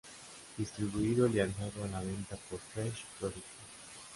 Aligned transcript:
Distribuido 0.57 1.27
y 1.27 1.33
lanzado 1.33 1.83
a 1.83 1.87
la 1.87 1.99
venta 2.01 2.35
por 2.49 2.59
Fresh 2.59 3.05
Production. 3.19 3.43